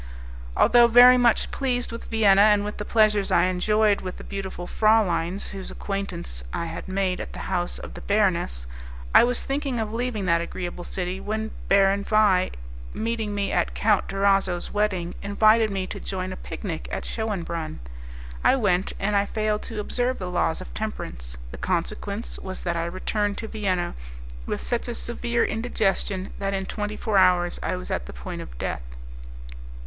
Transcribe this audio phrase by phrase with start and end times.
[0.57, 4.65] Although very much pleased with Vienna and with the pleasures I enjoyed with the beautiful
[4.65, 8.65] frauleins, whose acquaintance I had made at the house of the baroness,
[9.13, 12.49] I was thinking of leaving that agreeable city, when Baron Vais,
[12.95, 17.77] meeting me at Count Durazzo's wedding, invited me to join a picnic at Schoenbrunn.
[18.43, 22.75] I went, and I failed to observe the laws of temperance; the consequence was that
[22.75, 23.93] I returned to Vienna
[24.47, 28.41] with such a severe indigestion that in twenty four hours I was at the point
[28.41, 28.81] of death.